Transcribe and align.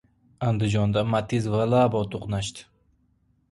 Andijonda 0.45 1.03
"Matiz" 1.09 1.51
va 1.57 1.69
"Labo" 1.75 2.03
to‘qnashdi 2.17 2.67